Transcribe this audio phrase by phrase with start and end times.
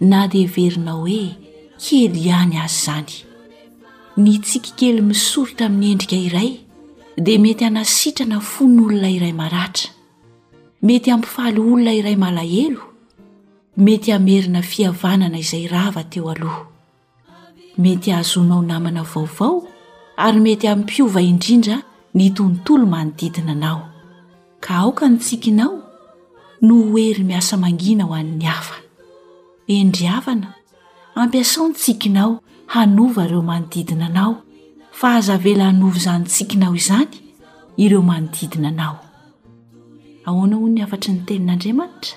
[0.00, 1.30] na dia verinao hoe
[1.80, 3.14] kely ihany azy izany
[4.24, 6.50] ny tsikykely misorotra amin'ny endrika iray
[7.24, 9.88] dia mety hanasitrana fony olona iray maratra
[10.86, 12.82] mety ampifaly olona iray malahelo
[13.84, 16.62] mety hamerina fiavanana izay rava teo aloha
[17.82, 19.64] mety hazonao namana vaovao
[20.26, 21.76] ary mety ampiova indrindra
[22.14, 23.80] ny tontolo manodidina anao
[24.60, 25.72] ka aoka ny tsikinao
[26.60, 28.85] no oery miasa mangina ho an'ny hafa
[29.74, 30.54] endriavana
[31.14, 32.32] ampiasao ntsikinao
[32.66, 34.34] hanova ireo manodidina anao
[34.98, 37.14] fa azavela hanova izanytsikinao izany
[37.84, 38.98] ireo manodidina anao
[40.26, 42.16] ahoana ho ny afatry ny tenin'andriamanitra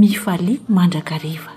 [0.00, 1.52] mifalito mandrakareva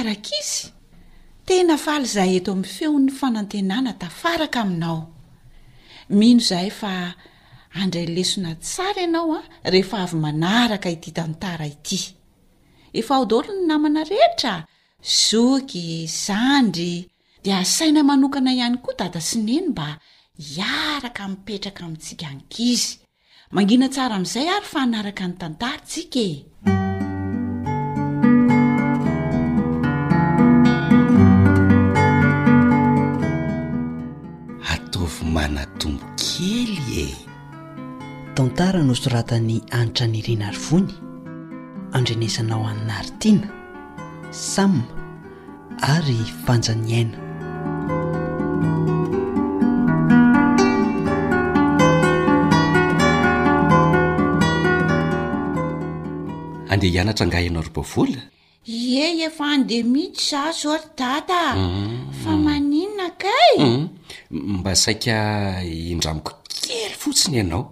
[0.00, 0.72] arakaizy
[1.46, 4.98] tena falyizay eto amin'ny feon'ny fanantenana tafaraka aminao
[6.18, 6.92] mino izahay fa
[7.82, 12.00] andray lesona tsara ianao a ah, rehefa avy manaraka ity tantara ity
[12.98, 14.54] efa ao daholo ny namana rehetra
[15.24, 15.84] zoky
[16.24, 16.94] zandry
[17.42, 19.88] dia asaina manokana ihany koa dada sy neno mba
[20.56, 22.88] iaraka mipetraka amintsika anykizy
[23.54, 26.32] mangina tsara amin'izay ary fa hanaraka ny tantara tsika e
[35.34, 37.08] manatombokely e
[38.36, 40.88] tantara no soratany anitra nyirina ary vony
[41.96, 43.48] andrenesanao anaritiana
[44.54, 44.84] samma
[45.94, 47.18] ary fanjaniaina
[56.72, 58.22] andeha hianatra anga ianao robovola
[58.82, 62.06] ie efa andeha mihitsy zazor data mm.
[62.22, 63.84] fa maninona kay mm.
[64.30, 65.16] mba saika
[65.64, 67.64] indramiko kely fotsiny ianao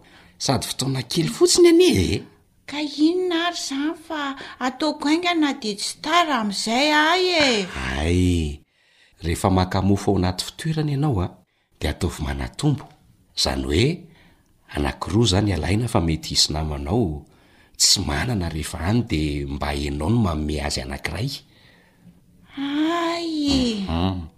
[0.44, 2.22] sady fotaona kely fotsiny anie e
[2.70, 4.22] ka ino na ary zany fa
[4.66, 7.46] ataoko aingana de tsy tara am'izay ay e
[7.96, 8.30] ay
[9.24, 11.26] rehefa makamofo ao anaty fitoerana ianao a
[11.80, 12.84] de ataovy manatombo
[13.42, 13.84] zany hoe
[14.74, 17.08] anankiroa zany ialaina fa mety hisinamanao
[17.80, 19.22] tsy manana rehefa any de
[19.54, 21.30] mba henao no maome azy anank'iray
[22.90, 23.22] ay
[23.88, 24.31] mhm.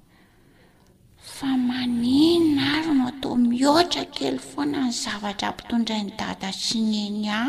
[1.38, 2.46] fa maninn
[2.76, 7.42] arono atao mihoatra kely foana ny zavatra mpitondray ny dada sy nyeny a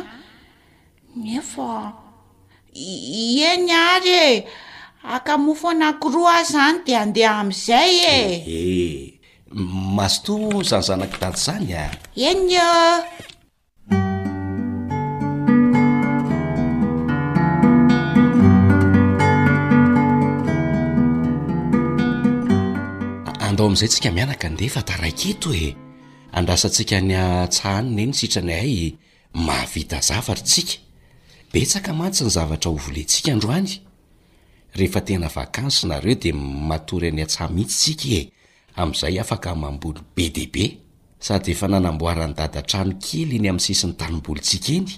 [1.23, 1.71] nefa
[3.41, 4.45] eny ary e
[5.15, 8.21] akamoafonakiroa a izany di andeha amin'izay e eh,
[8.59, 9.01] eh,
[9.97, 11.85] masotoa zanyzanaky dady zany a
[12.27, 12.39] en
[23.55, 25.67] ndao amin'izay tsika mianaka ndefa taraikaeto e
[26.37, 28.75] andrasantsika ny atsahanyny e ny sitrany ay
[29.45, 30.73] mahavita zavatry tsika
[31.53, 33.71] betsaka mantsy ny zavatra ho volentsika androany
[34.77, 36.31] rehefa tena vakansynareo de
[36.69, 38.21] matory any a-tsah mihitsytsika e
[38.79, 40.65] amin'izay afaka mambony be deabe
[41.25, 44.91] sady efa nanamboarany dadaantrano kely ny amin'ny sisiny tanimbolintsika iny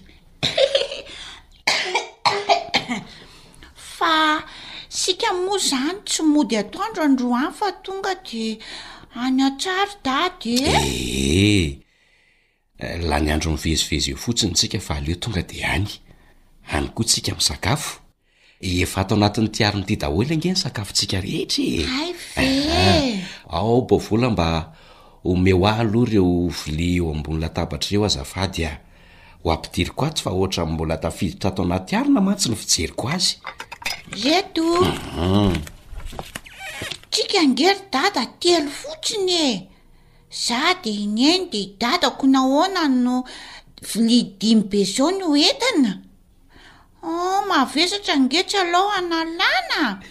[4.98, 7.08] osy otran
[10.04, 10.58] dayse
[13.10, 15.88] la ny andro ivezivezy o fotsiny tsika fa aleo tonga de any
[16.70, 18.00] any koa tsika msakafo
[18.62, 22.08] efaatao anatn'ny tiariny ity daoly ngeny kafosika rehetrabovola
[22.38, 22.58] e.
[22.98, 23.24] eh, eh.
[24.32, 24.76] mba
[25.24, 28.80] omeoahloha reo vile eo ammbony latabatra eo azafadya
[29.44, 33.36] hoampidiryko atsy fa ohra mbola tafiditrataonatiarina mantsy ny fijeryko azy
[34.24, 34.66] zeto
[35.18, 35.54] mhm.
[37.12, 39.52] tsika angery dada telo fotsiny e
[40.46, 43.16] za de neny de dadako nahoana no
[43.90, 45.92] vilidimy be zao no oetina
[47.10, 49.82] oh, mavesatra ngetsa alao analana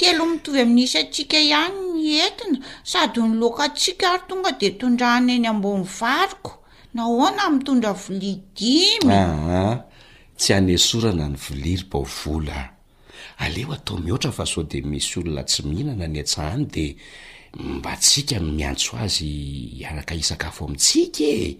[0.00, 2.58] telo mitovy amin'n'isy atsika ihany ny entina
[2.90, 6.52] sady nylokatsiaka ary tonga de tondraana eny ambon'ny varoko
[6.94, 9.18] nahoana mitondra viliadimy
[10.38, 12.46] tsy anesorana ny viliry baovol
[13.38, 16.86] aleoa atao mihoatra fa sao de misy olona tsy mihinana ny atsahany de
[17.62, 21.56] mba tsika no miantso azy araka isakafo amitsika e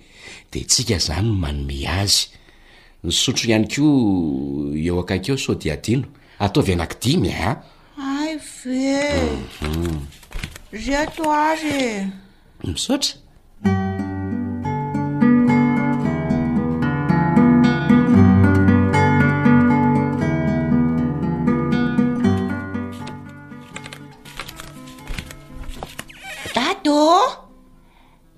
[0.53, 2.25] de tsika zany n manome azy
[3.05, 3.85] ny sotro ihany ko
[4.85, 6.09] eo akaikeo sao de adino
[6.45, 7.57] atao vy anaky dimy a ah?
[8.27, 8.99] ayve
[10.77, 12.11] ze to ay e
[12.71, 13.17] misaotra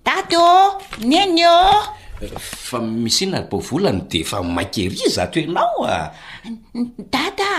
[0.06, 4.24] dad ô neny ô fa misy inona r-povolany de hmm.
[4.26, 5.98] efa makeria zatoenao a
[7.12, 7.52] da da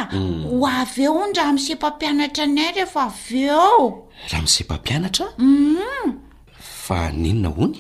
[0.47, 3.75] ho av eo onyraha misempampianatra nay rehefa av eo
[4.31, 6.07] raha misempampianatra um mm-hmm.
[6.83, 7.77] fa ninona ony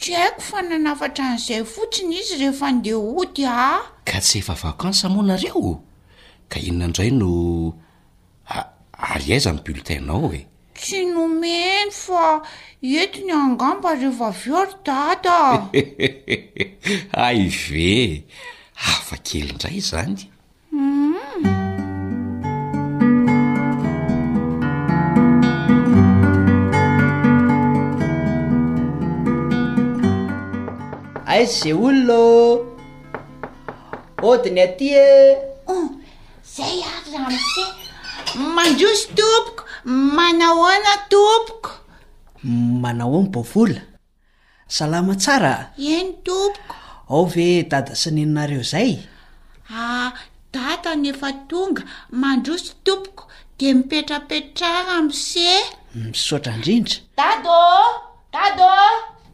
[0.00, 3.58] tsy haiko fa nanafatra n'izay fotsiny izy rehefa nde oty a
[4.08, 5.80] ka tsy efa vakansy monareo
[6.50, 7.32] ka inona andray no
[9.12, 10.42] ary aiza am bullitinnao e
[10.76, 12.24] tsy nomeny fa
[13.02, 15.40] etiny angamba rehva vior data
[17.26, 18.24] ay ve
[18.92, 20.28] afa kelindray zany
[20.70, 21.52] mm.
[31.36, 32.24] aiz zay olono
[34.32, 35.10] odiny aty e
[35.74, 35.86] oh,
[36.56, 37.24] zay a
[38.56, 41.70] mandrosy topoko manahona topoko
[42.82, 43.80] manahoany bovola
[44.76, 45.54] salama tsara
[45.94, 46.74] eny topoko
[47.12, 48.92] ao ve dada sy nenonareo zay
[50.54, 51.82] data nefa tonga
[52.20, 53.22] mandrosy tompoko
[53.58, 55.46] de mipetrapetraha amse
[56.10, 57.60] misotra indrindra dadô
[58.34, 58.72] dadô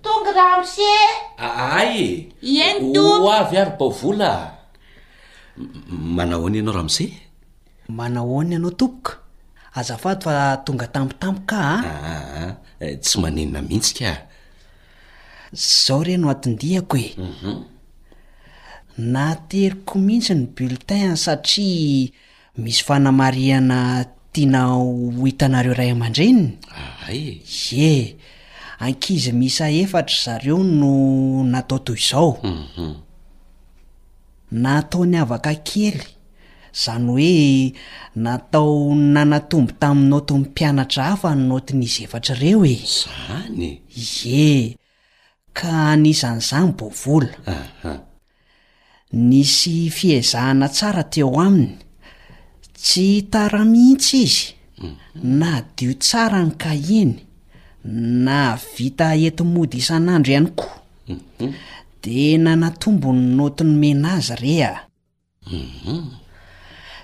[0.04, 1.94] tonga raha amsehay
[2.60, 4.32] eny oavy avy bovola
[6.16, 7.06] manahoana ianao raha mse
[7.98, 9.20] manahoana ianao tompoko
[9.78, 12.54] azafady fa tonga tampotampo ka a ah, ah,
[12.84, 14.12] eh, tsy manenona mihitsy ka
[15.82, 17.52] zao reno o atindihako e mhm.
[19.12, 22.10] naateriko mihitsy ny bulletin satria
[22.62, 23.78] misy fanamariana
[24.32, 24.86] tiana o
[25.26, 27.72] hitanareo ray aman-dreniny aay ah, eh.
[27.72, 28.16] ie
[28.86, 30.90] ankizy misy aefatra zareo no
[31.52, 32.94] nataotoy izao mhm.
[34.62, 36.06] naataony avaka kely
[36.74, 37.72] izany hoe
[38.14, 43.80] natao nnanatombo tamin'notony mpianatra afa noton'izy efatraireo ezany
[44.28, 44.76] e
[45.58, 47.36] ka nisanyizany bovola
[49.28, 51.70] nisy fiazahana tsara teo aminy
[52.82, 54.46] tsy taramihitsy izy
[54.78, 55.38] mhm.
[55.38, 57.14] na dio tsara ny kaheny
[58.24, 58.36] na
[58.76, 61.52] vita etimody isan'andro ihany koa mhm.
[62.02, 64.82] di nanatombo ny notony mena azy ire a
[65.46, 66.21] mhm.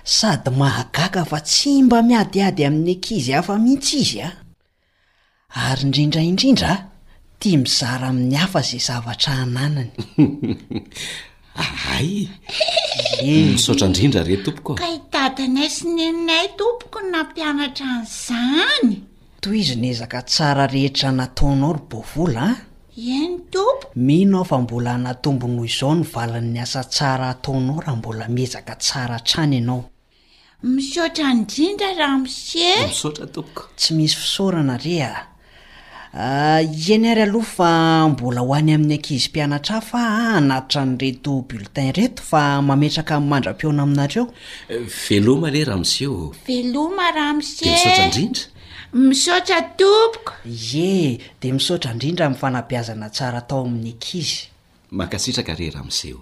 [0.09, 4.33] sady mahagaka fa tsy mba miadiady amin'ny ankizy hafa mihitsy izy a ah.
[5.69, 6.77] ary indrindra indrindra a
[7.39, 9.91] tia mizara amin'ny hafa izay zavatra hananany
[11.93, 12.13] ay
[13.21, 18.89] e neoo ka hitatinay si nyinay tompoko nampianatra n'izany
[19.41, 22.59] toy izy nezaka tsara rehetra nataonao ry bovola a ah.
[23.13, 28.23] e ny tompo minao fa mbola hanatombonoho izao ny valan'ny asa tsara ataonao raha mbola
[28.35, 29.81] miezaka tsara trany ianao
[30.63, 35.13] misotra indrindra raamsemisotra tooka tsy misy fisaorana re a
[36.13, 37.71] ah, ianyary aloha fa
[38.11, 40.01] mbola hoany amin'ny ankizy mpianatra ahfa
[40.35, 44.25] anatitra ny reto bulletin reto fa mametraka miy mandram-piona aminareo
[44.69, 48.41] eh, veloma re ra moseho veloma raha msemiondrindra
[48.93, 54.49] misaotra topoka ie de misaotra indrindra mi'y fanabiazana tsara atao amin'ny ankizy
[54.91, 56.19] makasitraka re rahamiseo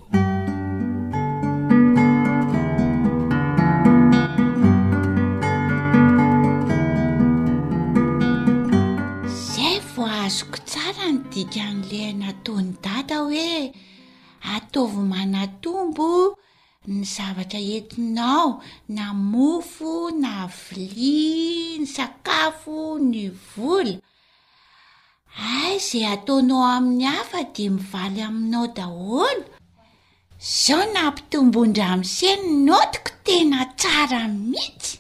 [11.44, 13.52] ikan' lahanataony data hoe
[14.56, 16.08] ataovy manatombo
[16.92, 18.48] ny zavatra entinao
[18.98, 22.80] na mofo na vilia ny sakafo
[23.12, 23.96] ny vola
[25.62, 29.44] ay zay ataonao amin'ny hafa di mivaly aminao daholo
[30.42, 34.94] izaho na ampitombondra miseny notiko tena tsara mihitsy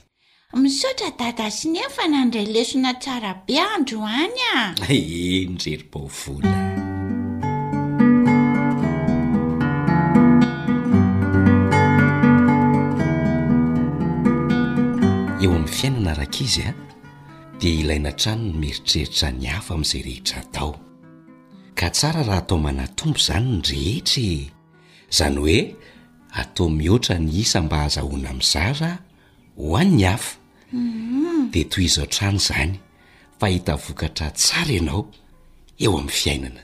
[0.54, 6.60] misaotra dada sine fa nandray lesona tsara be androany aenrerimbaovoly eh,
[15.44, 16.75] eo amin'ny fiainana rakaizy a ah,
[17.60, 20.72] dia ilaina trano ny mieritreritra ni hafa amin'izay rehetra atao
[21.80, 24.51] ka tsara raha atao manatombo izany nrehetra e.
[25.12, 25.60] izany hoe
[26.42, 28.92] atao mihoatra ny isa mba azahoana mizara
[29.58, 30.38] hoany ny afa
[31.52, 32.74] de toy izao trano zany
[33.40, 35.02] fa hita vokatra tsara ianao
[35.84, 36.62] eo amin'ny fiainana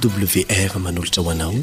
[0.00, 1.54] awr manolotra ho anao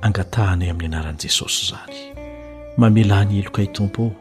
[0.00, 2.15] angatahanay amin'ny anaran'i jesosy zany
[2.76, 4.12] mamelah ny eloka i tompo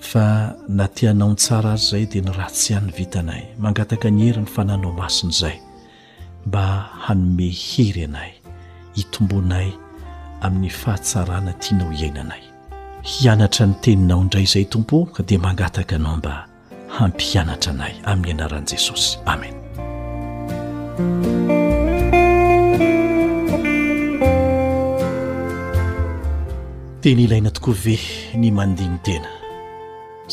[0.00, 4.92] fa nateanao ny tsara azy izay dia ny raatsy hany vitanay mangataka ny heriny fananao
[4.92, 5.56] masin' izay
[6.46, 8.32] mba hanomehery anay
[8.96, 9.70] itombonay
[10.40, 12.42] amin'ny fahatsarana tianao iainanay
[13.02, 16.46] hianatra ny teninao indray izay tompo ka dia mangataka anao mba
[16.88, 19.54] hampianatra anay amin'ny anaran'i jesosy amen
[27.04, 27.94] teny ilaina tokoa ve
[28.40, 29.28] ny manodiny tena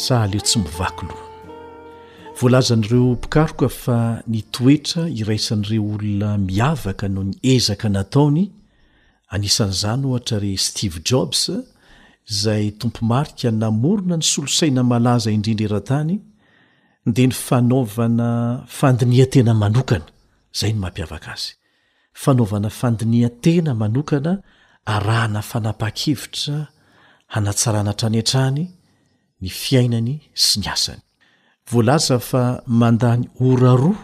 [0.05, 1.23] sahaleo tsy mivaky loa
[2.39, 3.97] voalazan'ireo mpikaroka fa
[4.33, 8.43] nytoetra iraisan'n'ireo olona miavaka noho ny ezaka nataony
[9.35, 11.41] anisan'izany ohatra re steve jobs
[12.31, 16.13] izay tompo marika namorona ny solosaina malaza indrindra era-tany
[17.09, 18.27] ndia ny fanaovana
[18.77, 20.07] fandinia tena manokana
[20.55, 21.51] izay ny mampiavaka azy
[22.23, 24.33] fanaovana fandinia tena manokana
[24.85, 26.67] arahana fanapa-kevitra
[27.27, 28.61] hanatsarana trany atrany
[29.41, 31.01] ny fiainany sy ny asany
[31.69, 33.99] voalaza fa mandany oraroa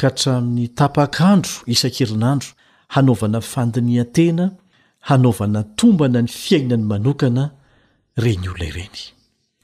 [0.00, 2.50] ka hatramin'ny tapakandro isan-kerinandro
[2.96, 4.46] hanaovana fandinyantena
[5.08, 7.44] hanaovana tombana ny fiainany manokana
[8.24, 8.96] reny olona ireny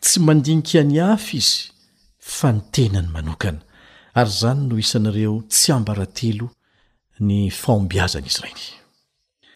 [0.03, 1.57] tsy mandinika any afa izy
[2.19, 3.61] fa ny tena ny manokana
[4.21, 6.47] ary zany no isanareo tsy ambaratelo
[7.27, 8.80] ny faombiazana izy ireny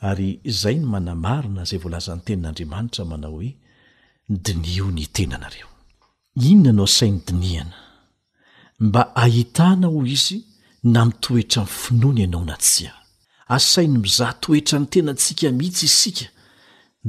[0.00, 3.50] ary zay ny manamarina zay voalaza n'ny tenin'andriamanitra manao hoe
[4.44, 5.68] dinio ny tenanareo
[6.48, 7.76] inona no asainy diniana
[8.80, 10.38] mba ahitana ho izy
[10.92, 12.92] na mitoetra mi finoany ianao na tsia
[13.56, 16.26] asainy mizaha toetra ny tenantsika mihitsy isika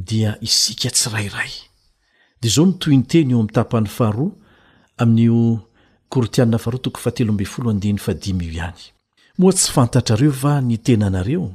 [0.08, 1.54] dia isika tsi rairay
[2.42, 4.32] dea zao no toy ny teny eo ami'ny tapany faharoa
[5.01, 5.39] amin'nio
[6.12, 8.82] korotianina faroa toko fatelo ambey folo denyfadim io ihany
[9.38, 11.46] moa tsy fantatrareo fa ny tenanareo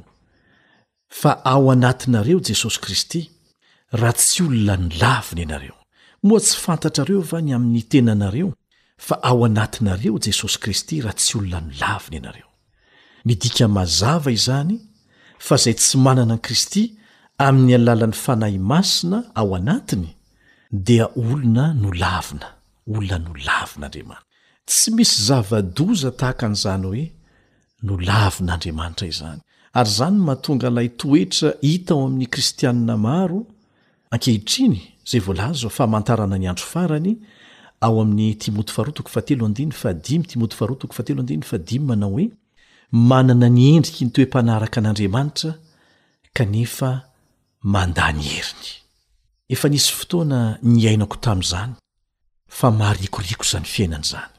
[1.19, 3.21] fa ao anatinareo jesosy kristy
[3.99, 5.75] raha tsy olona nolavina ianareo
[6.27, 8.49] moa tsy fantatrareo va ny amin'ny tenanareo
[9.07, 12.49] fa ao anatinareo jesosy kristy raha tsy olona no lavina ianareo
[13.27, 14.73] midika mazava izany
[15.45, 16.83] fa izay tsy manana an'i kristy
[17.45, 20.09] amin'ny alalan'ny fanahy masina ao anatiny
[20.87, 22.47] dia olona no lavina
[22.95, 24.29] olona no lavina andriamanitra
[24.69, 27.03] tsy misy zava-doza tahaka an'izany hoe
[27.87, 29.41] nolavina andriamanitra izany
[29.73, 33.39] ary izany maha tonga ilay toetra hita ao amin'ny kristianina maro
[34.13, 37.11] ankehitriny zay volaza fa mantarana ny andro farany
[37.85, 42.25] ao amin'ny timoty farotoko fatelo aaotoatmanao hoe
[43.11, 45.51] manana ny endriky ny toe-panaraka an'andriamanitra
[46.35, 46.89] kanefa
[47.73, 48.67] manda ny heriny
[49.53, 51.73] efa nisy fotoana ny ainako tamin'izany
[52.57, 54.31] fa maharikoriko zany fiainany zany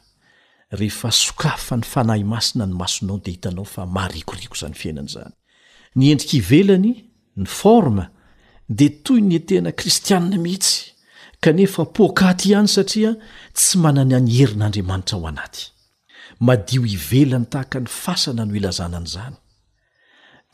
[0.73, 5.33] rehefa sokafa ny fanahy masina ny masonao de hitanao fa maharikoriko zany fiainan' zany
[6.01, 6.95] ny endrik' ivelany
[7.37, 8.09] ny forma
[8.69, 10.93] de toy ny tena kristianna mihitsy
[11.45, 13.13] kanefa poakaty ihany satria
[13.55, 15.69] tsy manany any herin'andriamanitra ao anaty
[16.41, 19.37] madio ivelany tahaka ny fasana no ilazana an'zany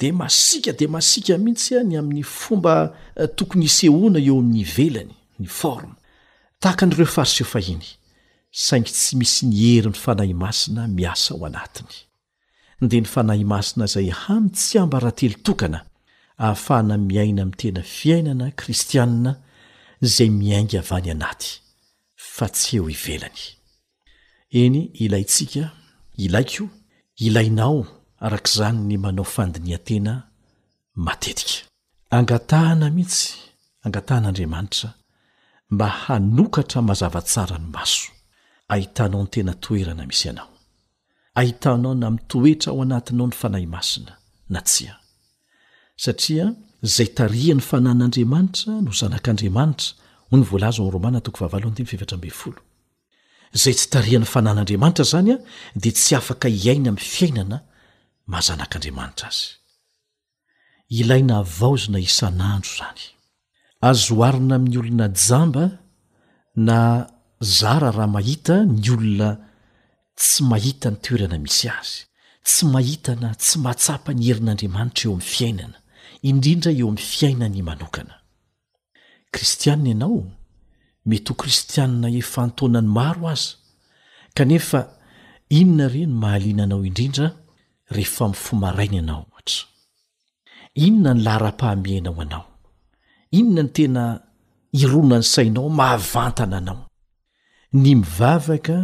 [0.01, 5.15] de masika de masiaka mihitsy a ny amin'ny fomba eh, tokony isehoana eo amin'ny ivelany
[5.39, 5.95] ny forma
[6.61, 7.87] tahaka nyreo fariseofahiny
[8.51, 11.93] saingy tsy misy ny hery ny fanahy masina miasa ao anatiny
[12.83, 15.81] nde ny fanahy masina izay hamytsy ambaratelo tokana
[16.39, 19.33] ahafahana miaina ami' tena fiainana kristianna
[20.15, 21.51] zay miainga avany anaty
[22.35, 23.43] fa tsy eo ivelany
[24.63, 25.63] eny ilaitsika
[26.25, 26.65] ilaiko
[27.27, 27.79] ilainao
[28.27, 30.13] arak'izany ny manao fandiniatena
[31.07, 31.61] matetika
[32.17, 33.29] angatahana mihitsy
[33.85, 34.89] angatahan'andriamanitra
[35.73, 38.07] mba hanokatra mazavatsara ny maso
[38.69, 40.49] ahitanao ny tena toerana misy anao
[41.35, 44.13] ahitanao na mitoetra ao anatinao ny fanahy masina
[44.55, 44.95] na tsia
[46.05, 46.47] satria
[46.95, 49.89] zay tarihany fanan'andriamanitra no zanak'andriamanitra
[50.31, 52.61] hoy ny voalaza ami'y romanina tokovahavalohifivatra befolo
[53.63, 55.39] zay tsy tarian'ny fanan'andriamanitra zany a
[55.83, 57.59] dia tsy afaka hiaina amin'ny fiainana
[58.33, 59.45] mazanak'andriamanitra azy
[61.01, 63.03] ilaina vaozyna isan'andro zany
[63.91, 65.65] azoarina amin'ny olona jamba
[66.69, 66.79] na
[67.41, 69.29] zaraha raha mahita ny olona
[70.19, 72.01] tsy mahita ny toerana misy azy
[72.47, 75.77] tsy mahitana tsy matsapa ny herin'andriamanitra eo amin'ny fiainana
[76.29, 78.15] indrindra eo amin'ny fiainany manokana
[79.35, 80.21] kristianna ianao
[81.09, 83.55] mety ho kristianina efa antaonany maro aza
[84.37, 84.79] kanefa
[85.61, 87.27] inona re ny mahaliana anao indrindra
[87.95, 89.63] rehefa mifomaraina anao ohatra
[90.87, 92.45] inona ny lahara-pahameanao anao
[93.39, 94.03] inona ny tena
[94.83, 96.88] irona ny sainao mahavantana anao
[97.77, 98.77] ny mivavaka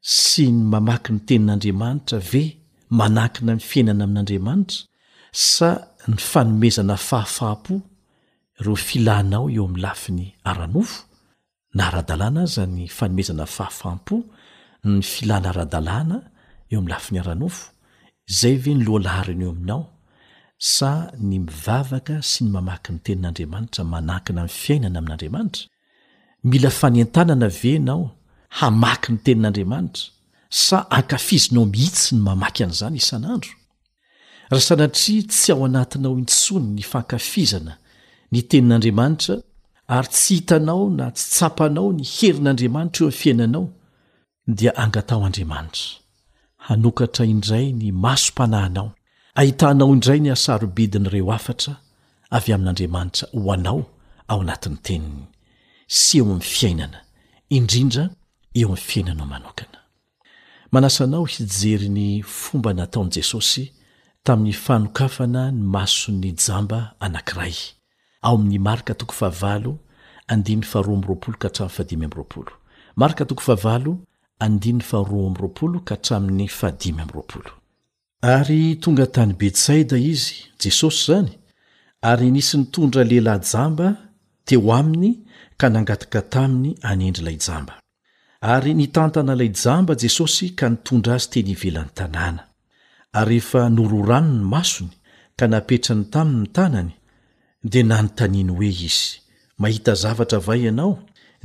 [0.00, 2.42] sy ny mamaky ny tenin'andriamanitra ve
[2.98, 4.80] manankina amin'n fiainana amin'andriamanitra
[5.52, 5.68] sa
[6.10, 7.74] ny fanomezana fahafampo
[8.64, 10.98] reo filanao eo ami'ny lafiny aranofo
[11.76, 14.14] na aradalàna aza ny fanomezana fahafampo
[14.94, 16.16] ny filana aradalàna
[16.70, 17.62] eo amin'ny lafiny aranofo
[18.38, 19.82] zay ve ny loalahariny eo aminao
[20.74, 20.88] sa
[21.28, 25.62] ny mivavaka sy ny mamaky ny tenin'andriamanitra manankina amin'ny fiainana amin'andriamanitra
[26.44, 28.10] mila fanantanana venao
[28.58, 30.02] hamaky ny tenin'andriamanitra
[30.66, 33.52] sa ankafizinao mihitsi ny mamaky an'izany isan'andro
[34.50, 37.72] rahasanatria tsy ao anatinao intsony ny fankafizana
[38.32, 39.34] ny tenin'andriamanitra
[39.96, 43.64] ary tsy hitanao na tsy tsapanao ny herin'andriamanitra io am'ny fiainanao
[44.58, 45.86] dia angatao andriamanitra
[46.66, 48.88] hanokatra indray ny masom-panahianao
[49.40, 51.72] ahitanao indray ny asarobidiny ireo afatra
[52.36, 53.80] avy amin'andriamanitra ho anao
[54.30, 55.24] ao anatin'ny teniny
[55.86, 57.00] sy eo am'ny fiainana
[57.50, 58.10] indrindra
[58.54, 59.78] eo am'ny fiainanao manokana
[60.70, 63.72] manasanao hijerin'ny fomba nataon' jesosy
[64.22, 67.54] tamin'ny fanokafana ny mason'ny jamba anankiray
[68.22, 69.66] ao amin'ny markatoha aaa h
[74.38, 74.78] an'ny
[78.22, 81.30] ary tonga tany betsaida izy jesosy zany
[82.02, 83.96] ary nisy nitondra lehilahy jamba
[84.44, 85.25] teo aminy
[85.60, 87.74] ka nangataka taminy anendrylay jamba
[88.54, 92.42] ary nitantana ilay jamba jesosy ka nitondra azy teny ivelan'ny tanàna
[93.20, 94.90] ary rehefa noroa rano ny masony
[95.38, 96.92] ka napetra ny taminy ny tanany
[97.70, 99.02] dia nanontaniany hoe izy
[99.62, 100.92] mahita zavatra vay ianao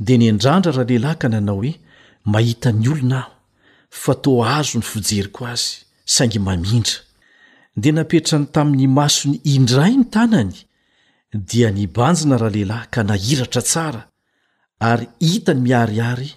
[0.06, 1.72] dia niendrandra rahalehilahy ka nanao hoe
[2.32, 3.32] mahita ny olona aho
[4.02, 5.68] fa to azo ny fijeryko azy
[6.14, 6.98] saingy mamindra
[7.80, 10.56] dia napetra ny tamin'ny masony indray ny tanany
[11.34, 14.02] dia nibanjina rahalehilahy ka nahiratra tsara
[14.90, 16.30] ary hita ny miarihary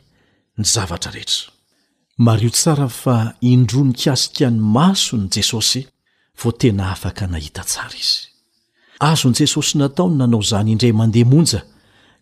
[0.58, 1.52] ny zavatra rehetra
[2.26, 3.18] mario tsara fa
[3.52, 5.82] indro ny kasika ny maso ny jesosy
[6.42, 8.24] vo tena afaka nahita tsara izy
[9.10, 11.62] azon' jesosy nataony nanao zany indray mandeha monja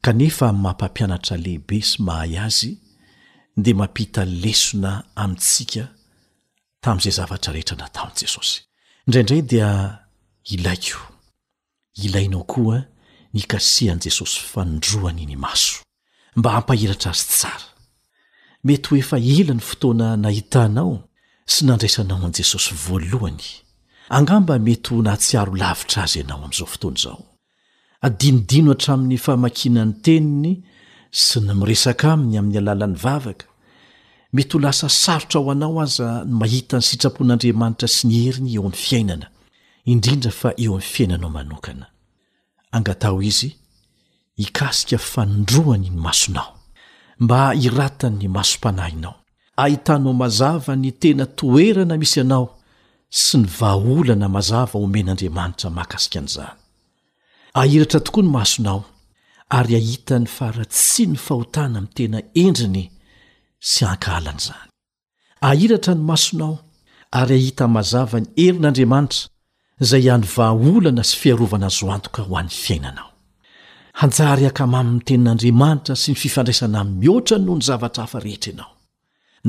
[0.06, 2.72] kanefa mampampianatra lehibe sy mahay azy
[3.64, 4.92] dea mampita lesona
[5.24, 5.84] amintsika
[6.84, 8.56] tami'izay zavatra rehetra nataony jesosy
[9.06, 9.70] indraindray dia
[10.56, 11.13] ilayko
[11.96, 12.82] ilainao koa
[13.34, 15.76] nikasian'i jesosy fanondroany ny maso
[16.36, 17.68] mba hampahelatra azy tsara
[18.66, 20.96] mety ho efa elany fotoana nahitanao
[21.52, 23.46] sy nandraisanao an'i jesosy voalohany
[24.18, 27.20] angamba mety ho nahatsiaro lavitra azy ianao ami'izao fotoana izao
[28.08, 30.52] adinodino hatramin'ny fahamakinany teniny
[31.26, 33.46] sy ny miresaka aminy amin'ny alalan'ny vavaka
[34.36, 38.64] mety ho lasa sarotra ho anao aza ny mahita ny sitrapon'andriamanitra sy ny heriny eo
[38.68, 39.28] amn'ny fiainana
[39.92, 41.86] indrindra fa eo amin'n fiainanao manokana
[42.78, 43.50] angatao izy
[44.40, 46.52] hikasika fandroany ny masonao
[47.20, 49.16] mba hiratany maso-panahinao
[49.64, 52.48] ahitanao mazava ny tena toerana misy anao
[53.24, 56.54] sy ny vaaolana mazava omen'andriamanitra mahakasika an'izany
[57.60, 58.82] airatra tokoa ny masonao
[59.58, 62.86] ary ahitany faratsi ny fahotana amin'ny tena endriny
[63.72, 64.68] sy ankahalan'izany
[65.50, 66.54] airatra ny masonao
[67.20, 69.33] ary ahita mazava ny erin'andriamanitra
[69.84, 73.10] izay hany vaaolana sy fiarovana zo antoka ho an'ny fiainanao
[74.02, 78.72] hanjaary haka mamin'ny tenin'andriamanitra sy ny fifandraisana mihoatran noho ny zavatra hafa rehetra anao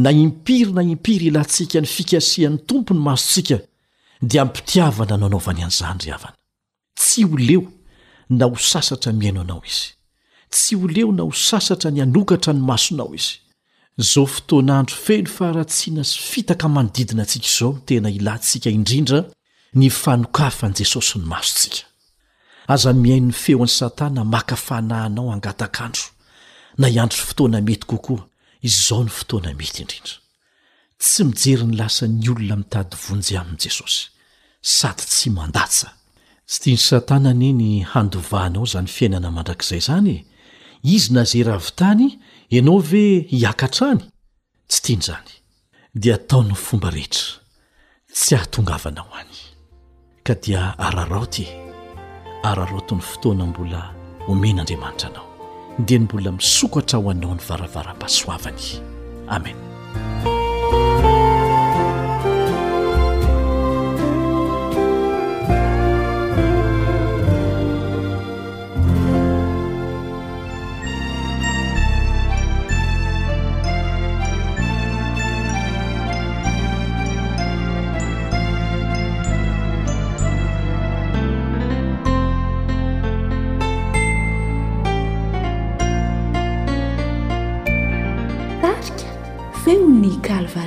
[0.04, 3.58] na impiry na impiry ilantsika ny fikasian'ny tompony masotsika
[4.30, 6.36] dia mpitiavana nanaovany anzandry havana
[7.00, 7.62] tsy o leo
[8.36, 9.86] na ho sasatra miaino anao izy
[10.52, 13.32] tsy o leo na ho sasatra ny anokatra ny masonao izy
[14.08, 19.20] zao fotoanandro feny faharatsiana sy fitaka manodidina antsika izao tena ilantsika indrindra
[19.74, 21.86] ny fanokafa an' jesosy ny masotsika
[22.70, 26.04] aza mihainy feo an'y satana maka fanahanao angatakandro
[26.78, 28.22] na iandroy fotoana mety kokoa
[28.68, 30.16] izao ny fotoana mety indrindra
[31.02, 34.00] tsy mijery ny lasa ny olona mitady vonjy amin'i jesosy
[34.76, 35.88] sady tsy mandatsa
[36.48, 40.16] tsy tiany satana anie ny handovahanao izany fiainana mandrak'izay izanye
[40.94, 42.04] izy na zeravy tany
[42.54, 44.02] ianao ve hiakatrany
[44.70, 45.32] tsy tianyizany
[46.02, 47.26] dia taonyo fomba rehetra
[48.16, 49.33] tsy ahatongavanao any
[50.24, 51.46] ka dia araraotye
[52.48, 53.94] ararao to ny fotoana mbola
[54.26, 55.26] homena andriamanitra anao
[55.78, 58.62] dia ny mbola misokatra ho anao ny varavaram-pasoavany
[59.28, 59.64] amena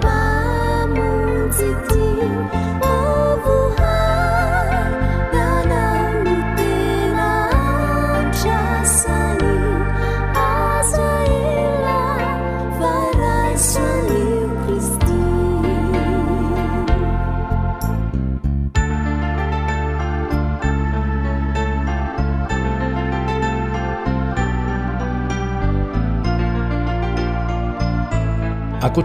[0.00, 2.07] 怕梦记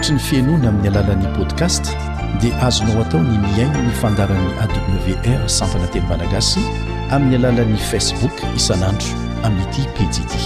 [0.03, 1.91] tny fianoany amin'ny alalan'ny podcast
[2.41, 6.59] dia azonao ataony miaina ny fandaran'ny awr sanpanateny managasy
[7.15, 9.07] amin'ny alalan'ny facebook isanandro
[9.47, 10.43] amiity pijity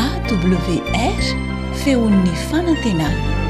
[0.00, 1.30] awr
[1.84, 3.42] feon'ny fanantenaa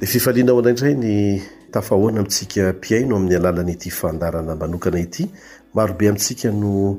[0.07, 1.41] fifaliana ao anaindray ny
[1.71, 5.31] tafahoana amitsika mpiaino amin'ny alalanyity fandarana manokana ity
[5.75, 6.99] marobe amintsika no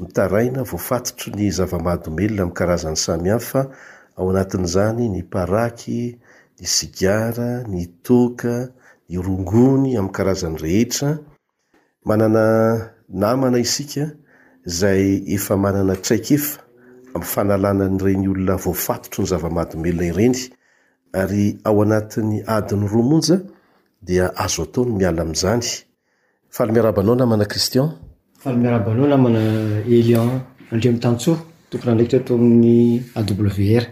[0.00, 3.66] mitaraina voafatotro ny zavamahadymbelona ami' karazany samihay fa
[4.16, 6.16] ao anatin'izany ny paraky
[6.60, 8.68] ny sigara ny toka
[9.10, 11.18] nyrongony amin'ny karazany rehetra
[12.04, 14.10] manana namana isika
[14.64, 16.69] zay efa manana traik efa
[17.14, 20.36] amin'ny fanalana nyireny olona voafatotro ny zava-mahadimelona ireny
[21.20, 23.36] ary ao anatin'ny adiny roamonja
[24.02, 25.66] dia azo atao ny miala amin'izany
[26.56, 27.88] falymiarabanao na mana kristian
[28.42, 29.40] falmiarabanao namana
[29.98, 30.30] elian
[30.72, 31.30] ndrmtantso
[31.70, 32.78] tokonraktomny
[33.20, 33.84] awr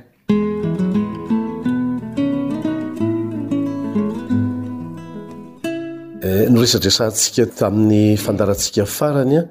[6.27, 9.45] eh, noresadresantsika tamin'ny fandarantsika farany a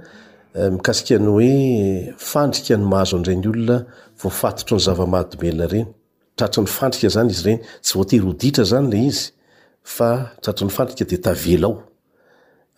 [0.58, 3.76] Eh, mikasikany hoe fandrika ny mahazo andrany olona
[4.22, 5.88] voafatotro ny zavamahadomela reny
[6.38, 9.26] tratrany fandrika zany izy reny tsy voatery ho ditra zany le izy
[9.96, 10.10] fa
[10.46, 11.76] ratrany fandrika de tavelo ao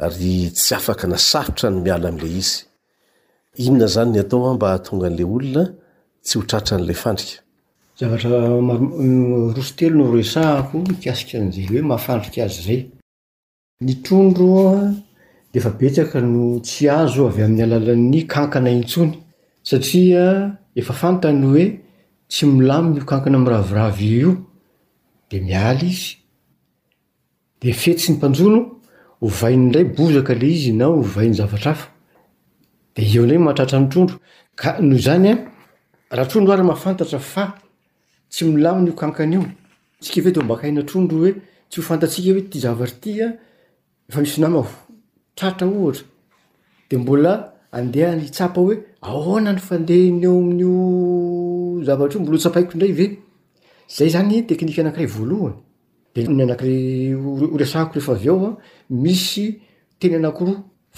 [0.09, 2.57] ary tsy afaka nasarotra ny miala amle izy
[3.65, 5.63] inona zany ny atao mba hatonga an'la olona
[6.25, 7.39] tsy ho tratran'lay fandrika
[7.99, 8.27] zavatra
[8.59, 12.81] mm, roso telo no resahako mikasikan'zey hoe mafandrika azy zay
[13.85, 14.55] ny trondro
[15.53, 19.13] deefa betsaka no tsy azo avy aminy alalany kankana intsony
[19.63, 20.25] saria
[20.75, 21.65] efa fanayoe
[22.29, 25.11] tsy milaminy o kankana amraviravyoayyyraharnroary
[36.69, 37.43] mahafantatra fa
[38.29, 41.31] tsy milaminy o kankanaotsikave d mba ka hinatrondrooe
[41.69, 43.27] tsy hofantatsika hoe ty zavary tya
[44.09, 44.61] efa misy namo
[45.41, 46.05] satra ohatra
[46.89, 47.33] de mbola
[47.77, 48.75] andeha ytsapa hoe
[49.11, 50.71] aoana ny fandenyeo ami'o
[51.87, 52.91] zavatrmbola akodray
[54.01, 55.53] ayekikaanavaloany
[56.15, 56.65] deny anakr
[57.61, 58.53] rsahikoefaaoa ah,
[59.03, 59.45] misy
[59.99, 60.53] teny anakoro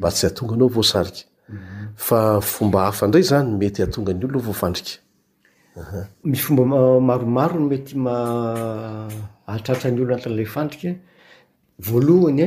[0.02, 4.90] yaaaaooafafomba hafandray zany mety atonga ny olo vaofandrika
[6.24, 10.90] misy fomba maromaron mety maatratrany olo atanyla fandrika
[11.86, 12.44] voalohany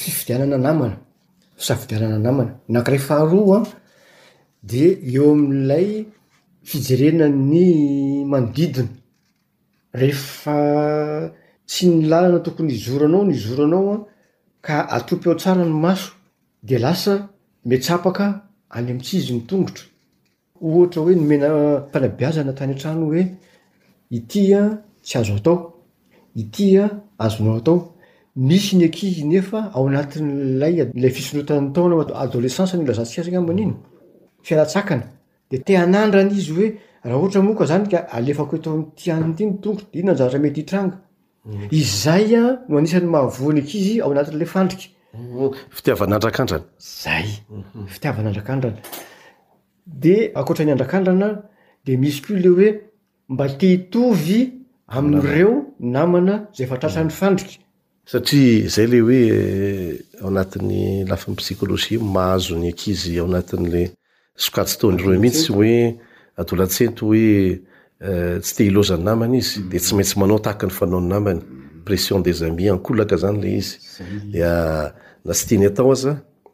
[0.00, 0.96] fifidianana namana
[1.66, 3.68] safidianana namana nakiray faharoa a
[4.70, 5.88] de eo ami'lay
[6.68, 7.64] fijerena ny
[8.30, 8.88] manodidina
[10.00, 10.58] rehefa
[11.68, 14.00] tsy ny làlana tokony hizoranao ny zoranao an
[14.64, 16.10] ka atopy ao tsara ny maso
[16.68, 17.14] de lasa
[17.68, 18.26] metsapaka
[18.76, 19.84] any aminntsizy nytongotra
[20.62, 21.50] ohatra hoe nomena
[21.92, 23.22] tanabiazana tany antrano hoe
[24.16, 24.62] itya
[25.02, 25.56] tsy azo atao
[26.40, 26.84] itya
[27.18, 27.76] azonao atao
[28.36, 33.56] misy ny aky nefa aonati'laylay fisrotny taoa adôlesencelazainaaa
[38.32, 38.44] nyefa
[43.44, 44.84] toannaaeyya'yhaalaya
[45.80, 47.28] fitiavan'andrakandranyay
[47.96, 48.78] fiiavan andrakandrana
[49.92, 51.28] de ankoatra ny andrakandrana
[51.86, 52.68] de misy i le oe
[53.30, 54.38] mba te hitovy
[54.88, 63.80] ami'ireo namana zay faraanyfadrikarazay le oe eh, aonatiny lafiny pskôlôzia mahazony akizy anati'le
[64.36, 67.34] satoy romihitsyeaolasentoey
[68.06, 71.40] eh, telzany namany izy de tsy maintsy manao tahaka ny fanaony namany
[71.86, 75.80] pression deamil akolaka zany le izdaty at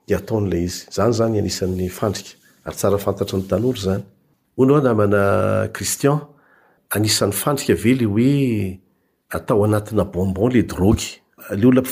[0.07, 4.03] d ataonyla izy zany zany anisan'ny fandrika ary tsara fantatra ny tanory zany
[4.59, 5.23] oanao namana
[5.73, 6.19] kristian
[6.91, 8.81] anisan'ny farika ae le oe
[9.31, 11.19] atao anatina bombon le drôgy
[11.51, 11.83] le olona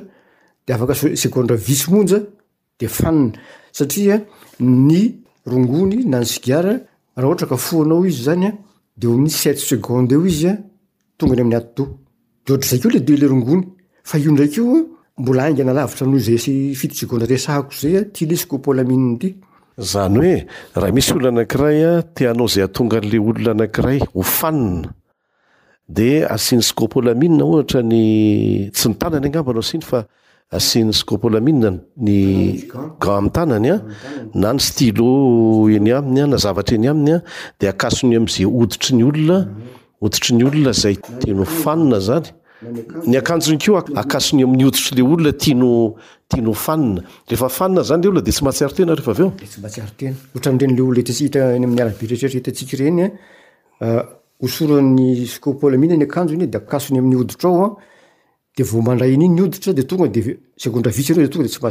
[7.15, 8.51] rah hata kafoanao izy zanya
[8.97, 10.49] demi' set seconde o izyy
[11.21, 11.55] amy
[14.43, 14.49] ee
[15.19, 19.31] ooboaanalavita noaysfit eôdra eshio zay tilsopôlminyy
[19.79, 20.45] zany hoe
[20.81, 24.89] raha misy olona anakiray a teanao zay atonga an'la olona anankiray hofanina
[25.87, 29.99] de asiany scopolamina ohatra ny tsy ny tanany agnambanao syiny fa
[30.51, 32.19] asian'ny scopolamina ny
[33.01, 33.75] ga ami' tanany a
[34.33, 35.09] na ny stylo
[35.71, 37.23] eny aminy a na zavatra eny aminy a
[37.59, 39.37] de akasony amzay hoditry ny olona
[40.01, 42.27] hoditry ny olona zay teny ofanina zany
[43.07, 48.21] ny akanjony keo akasony amin'ny oditry le olona tianotiano fanina rehefa fanina zany le olona
[48.21, 49.87] de tsy mahatsiarotena rehefa aveoladydsara
[50.65, 50.73] ah,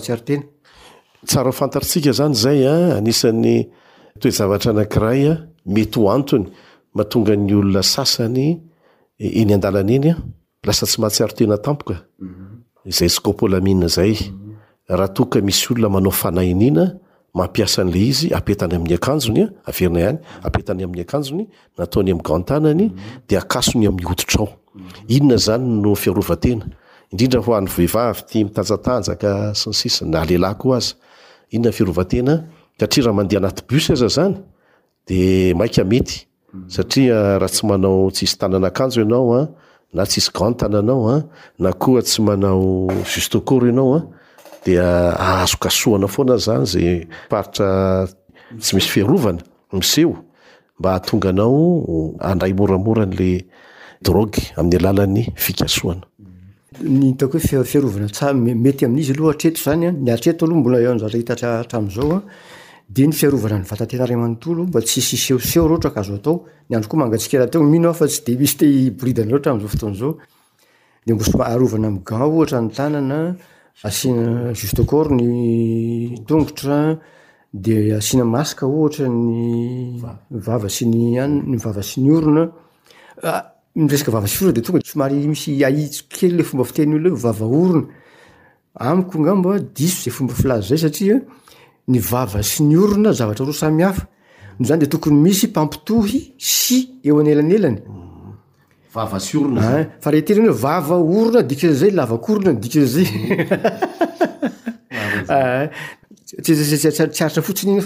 [0.09, 0.35] ah, e,
[1.37, 3.64] ah, fantaritsika zany zay a anisan'ny
[4.20, 6.46] toe zavatra anakiray a mety ho antony
[6.94, 8.61] mahatonga ny olona sasany
[9.18, 10.16] iny e, an-dalana eny a
[10.66, 12.64] lasa tsy mahatsiaro tena tampoka mhm.
[12.90, 14.59] zay skôpôlamihina zay mhm.
[14.88, 16.85] raha toka misy olona manao fanainina
[17.35, 20.42] mampiasa n'la izy apetany amin'ny akanjony a averina hany mhm.
[20.49, 21.44] apetany ami'ny akanjony
[21.79, 22.79] natany am gatanad
[27.11, 31.79] eanyehivavy ty mitanjatanjaka snsisiy na lelah ko azbs
[37.16, 39.40] a tsitanana akanjo anaoa
[39.94, 41.22] na tshisy gantena anao an
[41.59, 44.03] na koa tsy manao juste cort anaoan
[44.64, 44.85] dia
[45.20, 47.68] ahazo kasoana foana zany zay faritra
[48.61, 49.40] tsy misy fiarovana
[49.72, 50.14] miseho
[50.78, 53.30] mba hahatonga anao andray moramoran'la
[54.05, 56.05] drogue amin'ny alalan'ny fikasoana
[56.80, 62.22] ntako ho fiarovana tsmety amin'izy aloha atreto zany a ny atreto aloha mbona ezatahitaatram'zaoan
[62.91, 65.97] de ny fiarovana ny vatatena araymanotolo mba tssyseoe aa aaga
[72.26, 75.28] ohata nanaasinaory
[76.28, 76.78] togotra
[77.64, 79.32] de asina maska ohatra ny
[80.47, 80.84] vava sy
[81.55, 87.86] nvava sy ny oronareskaas ah, detonga somary misy aitso kely le fomba fitenyolo e vavaorona
[88.80, 91.16] amiko ngamboa diso zay fomba filazy zay satria
[91.89, 94.05] ny vava sy ny orona zavatra ro samihafa
[94.68, 95.99] zanydetooymisy mampio
[96.43, 96.78] sy
[97.09, 97.72] eoeleyofma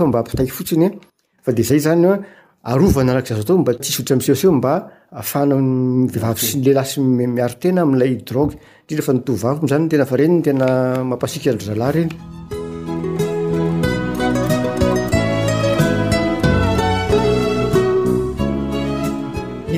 [0.09, 0.89] m fotny
[1.47, 2.11] a dezay zany
[2.73, 4.73] arovana arak zazo tao mba tssoditra mseseo mba
[5.21, 8.51] ahafanavivavy sy lela symiarotena amlay drog
[8.91, 10.67] efa nitoazanytenafareny tena
[11.09, 12.15] mampasiky drzalayreny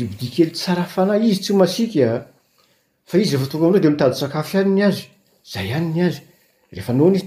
[0.00, 2.24] ibidikely sara fana izy tsy masiky ah.
[3.04, 5.02] fa izy refa toa aminao de mitady sakafo anyny azy
[5.44, 6.22] zay anyny azy
[6.72, 7.24] refanaon zy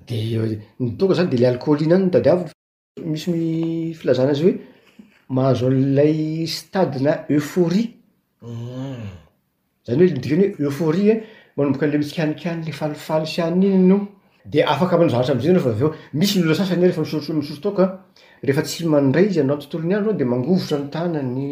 [0.08, 2.52] de euh, ny toka zany de lay alkôhôliny any ntadiaviy
[3.12, 3.48] misy mi
[3.98, 4.54] filazana azy hoe
[5.30, 7.84] mahazo an'lay stadyna euphori
[8.42, 9.04] mm.
[9.86, 11.14] zany hoe dikany hoe euphori e
[11.56, 13.98] manomboka anlay mitsykanikanyle falifaly sy an'inyno
[14.52, 15.90] de afaka mnazaatr amzayofaav o
[16.20, 17.84] misy milola sasany refa mmisoro taoko
[18.46, 21.46] rehefa tsy mandray izy adaotontolo ny andro ao de mangovitra mtanany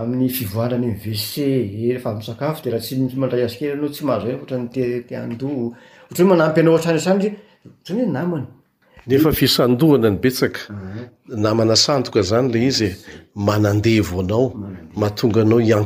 [0.00, 1.46] amin'ny fivoarany am vce
[2.02, 4.66] fa msakafo de raha tsy mandray asikely nao tsy mahazo nyoatrany
[5.06, 6.98] tti ando ohatry hoe manampy anao atrany
[7.84, 8.46] tranyoatrany hoe namany
[9.06, 10.98] nefa fisandohana ny betsaka mhm.
[11.42, 12.90] namana sandoka zany le izye
[13.34, 15.78] manadevoanaomahatongaa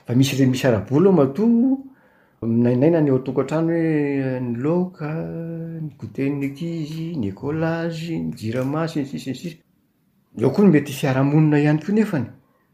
[0.08, 1.24] rhmisy rabolaoma
[2.44, 5.10] aanany aotoko atrano oe nylôka
[5.84, 9.50] ny goteekizy ny ekôlazy mijiramasynsisisy
[10.42, 12.28] eokoa ny mety fiaramonina iany ko nefany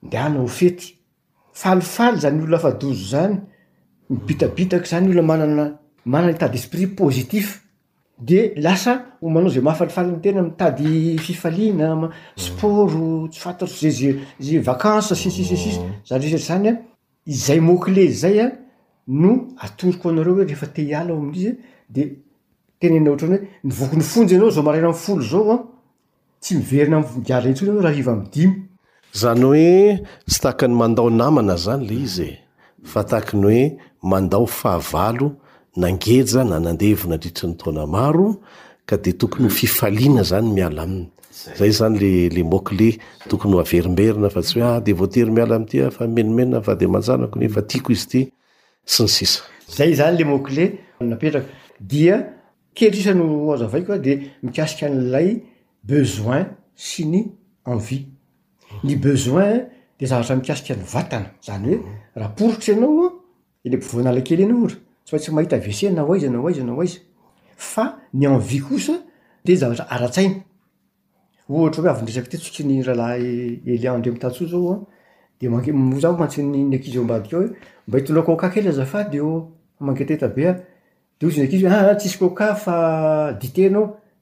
[0.02, 0.96] nde ana ho fety
[1.52, 3.36] falifaly zany olona afadozo zany
[4.10, 7.62] mibitabitaka zany olona mananaetady esprit pozitif
[8.18, 16.78] de lasa homanao za mahafalifalyny tena mitady fifalina sporo tsy fantatro zayze vakansa szretrzanya mm.
[17.26, 18.50] izay mokle zay a
[19.08, 21.52] no atoriko anareo hoe rehefa teialaoami'izy
[21.94, 25.58] detenaena ohatyoe nivokonyfonjy anaozaoaa
[26.40, 28.54] tsy miverina mmigara ets raha iva mdimy
[29.20, 32.36] zany hoe sy takany mandao namana zany le izy e
[32.92, 33.64] fa takiny hoe
[34.10, 35.28] mandao fahavalo
[35.76, 38.26] nangeja nanandeha vonandritry ny taoana maro
[38.86, 40.84] ka de tokony ho fifalina zanyiaayeeryiala
[50.06, 51.42] ayeeo
[52.68, 54.12] lekerisano azovako a de
[54.42, 55.40] mikasika n'lay
[55.86, 57.30] besoin sy ny
[57.64, 58.08] anvie
[58.84, 59.58] ny besoin
[60.00, 61.82] de zavatra mikasika ny vatana zany hoe
[62.14, 63.12] rahaporitry ah, anao
[63.64, 64.76] ilepovoana alakely anao a y
[65.14, 66.62] mas mahita vese naaiznana a yi
[68.70, 68.92] osa
[69.44, 69.56] da a
[80.34, 80.56] ba
[81.18, 83.96] ely aaisikao ka fa dienao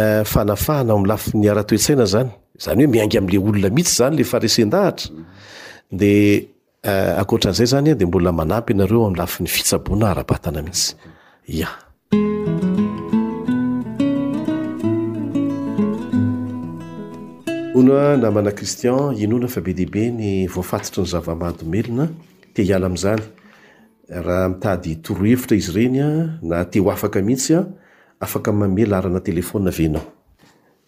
[0.00, 2.30] eh, fanafahana o am lafi ny ara-toetsaina zany
[2.64, 5.14] zany hoe miaingy amle olona mihitsy zany le faharsen-dahatra
[6.00, 6.12] de
[6.90, 10.96] eh, akoatran'zay zany de mbola manampy anareo am lafi ny fitsaboana ara-patana mihitsy
[11.46, 11.70] ia
[17.76, 22.06] onoa na mana kristian ino ona fa be dehibe ny voafatitra ny zavamahadymelona
[22.56, 23.20] ti hiala am'zany
[24.26, 26.08] raha mitady torohevitra izy renya
[26.50, 27.58] na teo afaka mihitsya
[28.24, 30.02] afaka mae larana telefona venao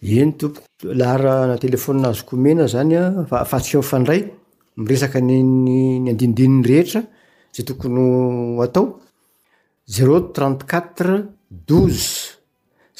[0.01, 2.95] enyoaaazoko mena zany
[3.31, 4.21] fafatfandray
[4.81, 5.35] miresaka ny
[6.11, 7.01] andinidiny rehetra
[7.55, 8.05] zay tokony
[8.65, 8.85] atao
[9.95, 11.15] zero trent4uatre
[11.69, 12.11] doze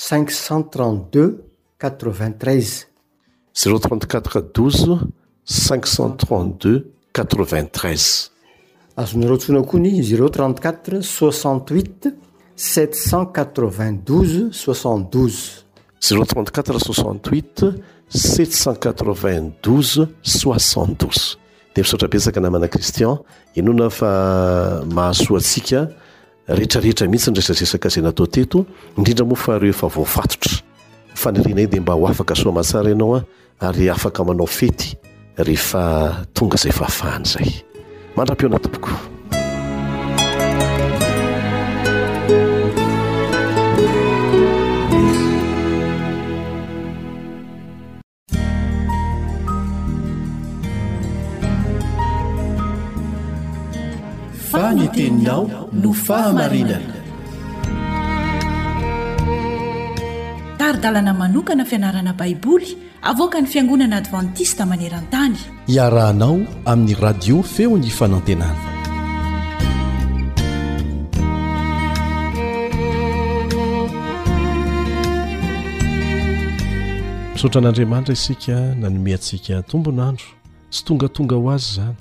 [0.07, 1.29] cinq cent trentdux
[1.81, 2.88] qutre vingt treize
[3.59, 4.41] z34
[7.13, 7.27] 3
[8.97, 12.13] 83azonaroantsona koany zero34 68
[14.09, 14.75] 82
[16.09, 17.73] 62 0ro34
[18.09, 21.09] 68 782 6o2
[21.75, 23.15] dea mfisaotrapesaka namana kristian
[23.59, 24.11] inona fa
[24.95, 25.79] mahasoa ntsika
[26.57, 28.59] rehetrarehetra mihitsy nrasazesaka zay na atao teto
[28.97, 30.53] indrindra moa fahareo efa vaofatotra
[31.21, 33.25] fa nirina y dia mba ho afaka soa mahasara ianao an ah.
[33.61, 34.95] ary afaka manao fety
[35.37, 37.49] rehefa tonga zay fahafahany zay
[38.15, 38.99] mandram-pionatopokoa
[54.51, 55.43] fa nyteninao
[55.81, 56.98] no fahamarinana
[60.59, 62.67] tary-dalana manokana fianarana baiboly
[63.01, 65.35] avoka ny fiangonana advantista maneran-tany
[65.75, 66.37] iarahanao
[66.71, 68.61] amin'ny radio feony fanantenana
[77.33, 80.27] misaotra n'andriamanitra isika na nome antsika tombonandro
[80.71, 81.95] tsy tongatonga ho azy izany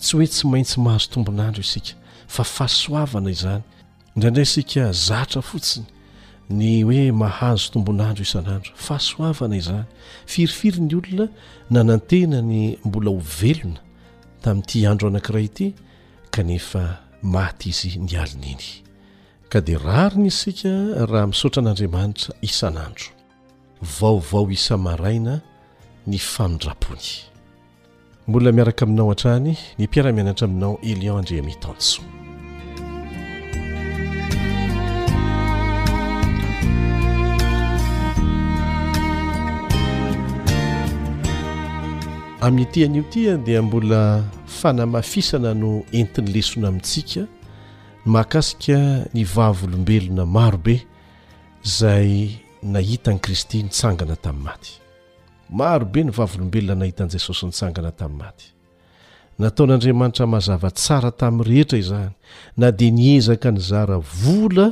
[0.00, 1.92] tsy hoe tsy maintsy mahazo tombonandro isika
[2.34, 3.62] fa fahasoavana izany
[4.14, 5.86] indrayindray isika zatra fotsiny
[6.50, 9.84] ny hoe mahazo tombonandro isan'andro fahasoavana iza
[10.26, 11.28] firifiry ny olona
[11.70, 13.80] nanantena ny mbola ho velona
[14.42, 15.66] tamin'yity andro anankiray ity
[16.34, 16.82] kanefa
[17.22, 18.66] maty izy nialina iny
[19.50, 20.72] ka dia rariny izy sika
[21.12, 23.08] raha misaotra an'andriamanitra isan'andro
[24.00, 25.34] vaovao isamaraina
[26.06, 27.08] ny famindrapony
[28.28, 32.02] mbola miaraka aminao an-trany ny mpiaramianatra aminao elion andria mitanso
[42.44, 44.20] amin'ny tean'io tia dia mbola
[44.58, 47.28] fanamafisana no entin'ny lesona amintsika n
[48.14, 50.76] makasika ny vavolombelona marobe
[51.76, 52.36] zay
[52.74, 54.72] nahitani kristy nitsangana tami'n maty
[55.56, 58.46] marobe ny valombelona nahitan'jesosy nitsangana tamin'ny maty
[59.40, 62.12] nataon'andriamanitra mahazava tsara tamin'nyrehetra izany
[62.60, 64.66] na dia niezaka nyzara vola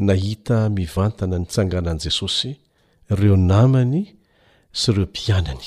[0.08, 2.50] nahita mivantana nitsanganan'i jesosy
[3.12, 4.00] ireo namany
[4.72, 5.64] sy ireo mpianany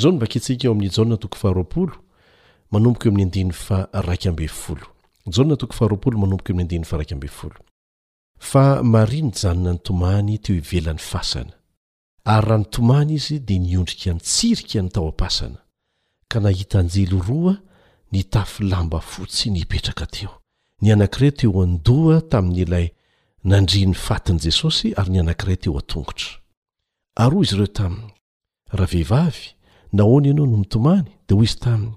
[0.00, 0.90] zao nvaktia eo ami'ny
[8.44, 11.52] fa mari ny janona ny tomany teo hivelan'ny fasana
[12.24, 15.58] ary raha ny tomany izy dia niondrika nytsirika ny tao apasana
[16.30, 17.54] ka nahita anjelo roa
[18.12, 20.41] nitafylamba fotsy nypetraka teo
[20.82, 22.86] ny anankiray teo andoa tamin'n'ilay
[23.50, 26.32] nandri ny fatin'i jesosy ary ny anankiray teo a-tongotra
[27.22, 28.06] ary hoy izy ireo tamiy
[28.76, 29.44] raha vehivavy
[29.98, 31.94] nahoana ianao no mitomany dia hoy izy taminy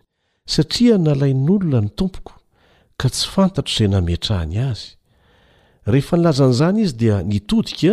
[0.53, 2.33] satria nalain'olona ny tompoko
[3.01, 4.85] ka tsy fantatro izay nametrahany azy
[5.91, 7.91] rehefa nilazan'izany izy dia nitodika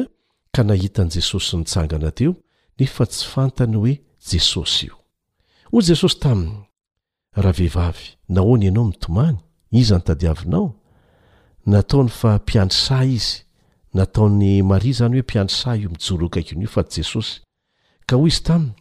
[0.54, 2.32] ka nahitan'i jesosy nitsangana teo
[2.78, 3.94] nefa tsy fantany hoe
[4.30, 4.96] jesosy io
[5.72, 6.60] ho jesosy taminy
[7.42, 9.38] raha vehivavy nahoana ianao mitomany
[9.80, 10.68] iza nytadiavinao
[11.66, 13.38] nataony fa mpiandrysaa izy
[13.94, 17.40] nataon'ny maria zany hoe mpiandrysaa io mijoro ankaikinyio fa ty jesosy
[18.06, 18.72] ka hoy izy taminy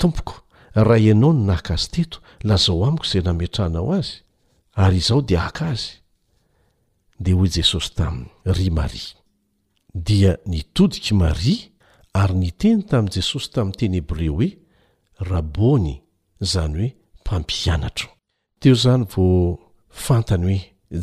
[0.00, 0.34] tompoko
[0.74, 4.12] rahay ianao no nahaka azy teto lazao amiko izay nametrahnao azy
[4.74, 5.86] ary izaho dia aka azy
[7.20, 9.14] dea hoe jesosy tamin'ny ry maria
[9.94, 11.68] dia nitodiky maria
[12.14, 14.50] ary nyteny tami'i jesosy tamin'ny tenhebre hoe
[15.20, 16.02] rabôny
[16.40, 18.08] zany hoe mpampianatro
[18.60, 19.26] teo izany vo
[19.88, 21.02] fantany hoe oy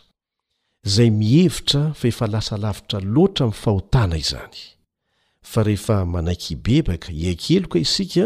[0.87, 4.57] izay mihevitra fa efa lasa lavitra loatra ami'n fahotana izany
[5.51, 8.25] fa rehefa manaiky ibebaka hiakeloka isika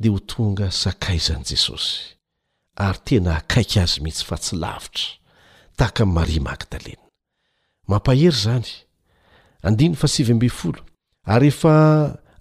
[0.00, 1.92] dia ho tonga sakaizan' jesosy
[2.86, 5.06] ary tena akaiky azy mihitsy fa tsy lavitra
[5.76, 7.00] tahaka n'y maria magdalea
[7.88, 8.66] mampahery zany
[9.66, 10.82] andinyy fasivy ambe folo
[11.34, 11.70] ary ehefa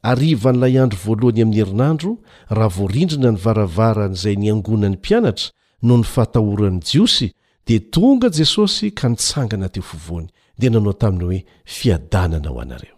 [0.09, 2.11] ariva n'lay andro voalohany amin'ny herinandro
[2.57, 5.47] raha voarindrina ny varavaran'izay niangonany mpianatra
[5.87, 7.27] no ny fahatahoran'i jiosy
[7.67, 10.27] dia tonga jesosy ka nitsangana teo fovoany
[10.59, 11.39] dia nanao taminy hoe
[11.75, 12.97] fiadanana ao anareo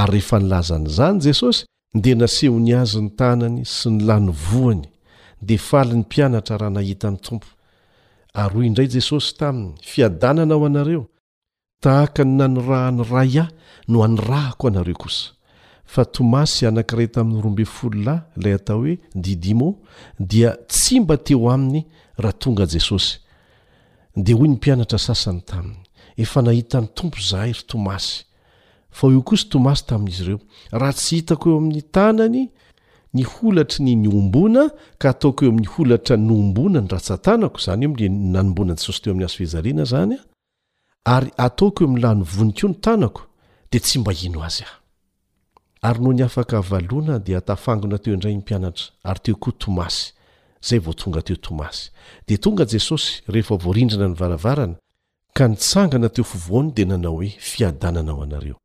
[0.00, 1.62] ary rehefa nilazan'izany jesosy
[1.98, 4.82] ndia nasehoni azy ny tanany sy ny la novoany
[5.46, 7.48] dia fali ny mpianatra raha nahitan'ny tompo
[8.42, 11.04] ary hoy indray jesosy taminy fiadanana ao anareo
[11.84, 13.48] tahaka ny nanirahany ray iay
[13.90, 15.37] no hanirahiko anareo kosa
[15.88, 19.68] fa tomasy anakiray tamin'ny roambe fololahy ilay ata hoe didimo
[20.30, 21.80] dia tsy mba teo aminy
[22.22, 23.10] raha tonga jesosy
[24.24, 25.76] de hoy ny mpianatra sasany taminy
[26.16, 28.24] efa nahitan'ny tompo zahai ry tomasy
[28.90, 30.38] fa eo kosy tomasy tamin'izy ireo
[30.72, 32.42] raha tsy hitako eo amin'ny tanany
[33.14, 34.62] ny holatra ny nyombona
[35.00, 40.16] ka ataoko eoami'y holatra nombona ny rahatsatanao zanylabonajesosy teom'y aary
[41.46, 43.18] ataoko eoam'lahnvoniko nytanao
[43.72, 44.64] de tsy mba ino azy
[45.82, 50.12] ary no ny afaka valoana dia tafangona teo indray ny mpianatra ary teo koa tomasy
[50.66, 51.90] zay vao tonga teo tomasy
[52.26, 54.76] dia tonga jesosy rehefa voarindrana ny varavarana
[55.36, 58.56] ka nitsangana teo fovoany dia nanao hoe fiadananao anareo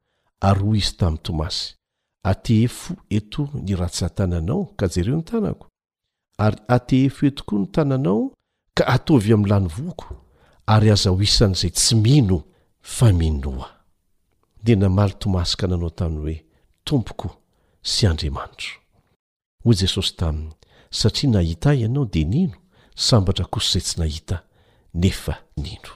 [0.50, 1.66] ary hoy izy tamin'ny tomasy
[2.32, 5.66] atefo eto niratsatananao ka jereo ny tanako
[6.46, 8.20] ary atehfo etokoa ny tananao
[8.78, 10.08] ka ataovy amin'nylanovoko
[10.74, 12.38] ary azahoisan' izay tsy mino
[12.96, 13.68] fa minoa
[14.66, 16.38] dea namaly tomasy ka nanao taminy hoe
[16.84, 17.42] tompoko
[17.84, 18.70] sy andriamanitro
[19.64, 20.52] hoy jesosy taminy
[20.92, 22.54] satria nahita ianao de nino
[22.96, 24.44] sambatra koszay tsy nahita
[24.94, 25.90] nefa nino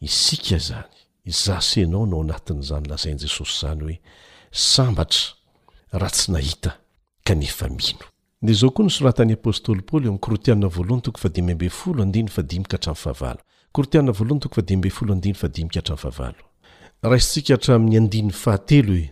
[0.00, 0.88] isika zany
[1.26, 3.98] zasa ianao no anatin'izany lasain' jesosy zany hoe
[4.50, 5.20] sambatra
[5.92, 6.70] raha tsy nahita
[7.24, 8.04] ka nefa mino
[8.42, 11.42] ne zao koa no soratany apôstôly pôoly am'y korotiaina voalohnytofadii
[17.02, 19.10] aoraao e,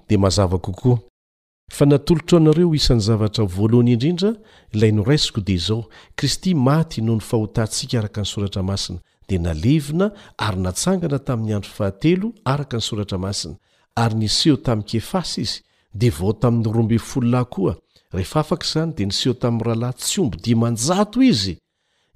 [2.74, 4.32] isan'ny zavatra valohany idrindra
[4.74, 5.84] ilay noraisiko dia izao
[6.16, 11.70] kristy maty no ny fahotantsika araka ny soratra masina dia nalevina ary natsangana tamin'ny andro
[11.78, 13.54] fahatelo araka ny soratra masina
[13.94, 15.62] ary niseho tami' kefasy izy
[15.94, 17.76] dea vao tamin'ny rofhy koa
[18.12, 21.54] rehefa afaka izany dia niseho tami'y rahalahy tsy ombodimanjao izy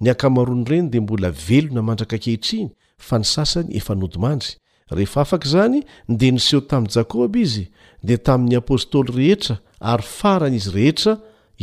[0.01, 4.55] niankamaroan' reny dia mbola velona mandraka kehitriny fa ny sasany efa nodmandry
[4.91, 7.67] rehefa afaka zany nde niseho tamin'i jakoba izy
[8.03, 11.15] dia tamin'ny apôstoly rehetra ary farany izy rehetra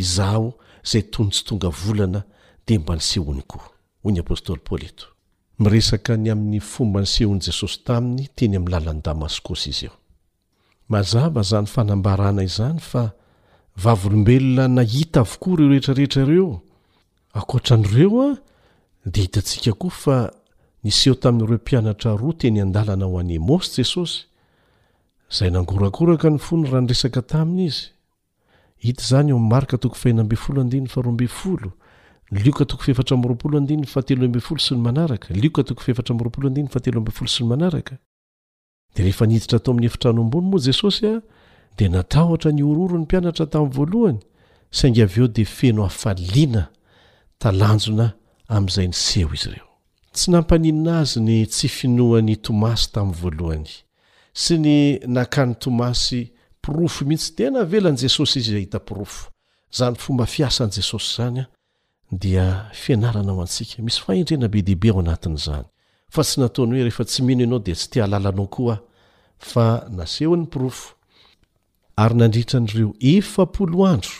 [0.01, 0.45] izao
[0.91, 2.13] zay tonsytongavnad
[2.81, 3.57] mba nsehon k
[4.27, 9.89] ptyotek ny an'y fombansehonjesosy tay tenyamy laln'ny damaskosy iy
[10.87, 13.03] eoaza zany aambaana izany fa
[13.83, 16.23] alobelona nahia avokoa eo rehetraehetra
[17.75, 18.35] eneahi
[20.83, 24.19] nyseho tamin'niro mpianatra roa teny an-dalana ho anyemosy jesosy
[25.29, 27.69] zay nangorakoraka ny fony ranyresaka taminy
[38.97, 41.13] izyaniditra atao ami'y efitrano ambony moa jesosya
[41.77, 44.19] de natatra ny orooro ny mpianatra taminy voalohany
[44.77, 46.63] saing av eo de feno hafaliana
[47.39, 48.05] talanjona
[48.57, 49.66] am'zay niseho izy reo
[50.17, 53.69] tsy nampaninina azy ny tsy finoan'ny tomasy tamin'ny voalohany
[54.43, 54.77] sy ny
[55.13, 56.21] nakany tomasy
[56.63, 59.29] pirofo mihitsy de navelan' jesosy izy ahita-pirofo
[59.77, 61.47] zany fomba fiasan'i jesosy zany a
[62.23, 62.45] dia
[62.81, 65.67] fianarana ao antsika misy faendrena be dehibe ao anatin'izany
[66.13, 68.79] fa tsy nataony hoe rehefa tsy mino ianao di tsy tia alalanao koaa
[69.51, 69.65] fa
[69.97, 70.85] nasehon'ny pirofo
[72.01, 74.15] ary nandritra an'ireo eflandro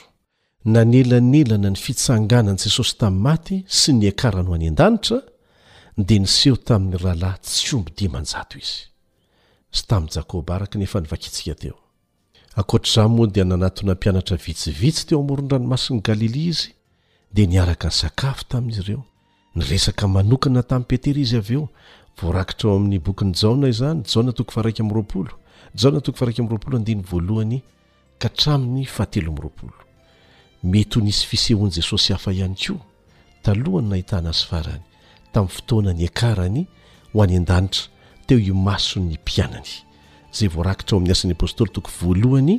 [0.73, 5.19] nanelanelana ny fitsanganan' jesosy tamin'ny maty sy ny akarano any an-danitra
[5.99, 8.81] nde nyseho tamin'ny rahalahy tsy ombydi manjato izy
[9.75, 11.77] sy tam' jakôba araka nefa nvakitika teo
[13.13, 16.69] moa di nanatny ampianatra vitsivitsy teo amorondranomasiny galilia izy
[17.33, 19.01] de niaraka ny sakafo tamin'ireo
[19.57, 21.63] nyresaka manokana tamin'ny petera izy av eo
[22.21, 24.01] voarakitra o amin'ny bokin'ny jaona zany
[31.77, 32.53] jaehoanhaoyan
[34.03, 34.79] aaay
[35.33, 36.61] tamin'ny fotoana ny akarany
[37.13, 37.87] ho any an-danitra
[38.27, 39.71] teo iomaso 'ny mpianany
[40.37, 42.55] zay voarakitra ho ami'ny asin'ny apôstôly toko voalohany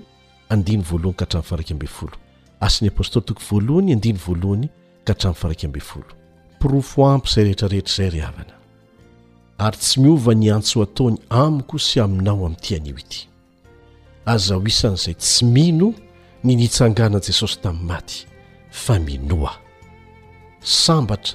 [0.55, 2.16] andiny voalohany ka htran'ny farakambe folo
[2.66, 4.69] asan'ny apôstoly toko voalohany andiny voalohany
[5.07, 6.11] ka hatram'ni faraikambe folo
[6.61, 8.55] pirofo ampy zay rehetrarehetrazay rhavana
[9.66, 13.19] ary tsy miova ny antso ataony amiko sy aminao amin'nytianio ity
[14.33, 15.89] azahoisan'izay tsy mino
[16.45, 18.16] ny nitsangana jesosy tamin'ny maty
[18.71, 19.53] fa minoa
[20.85, 21.35] sambatra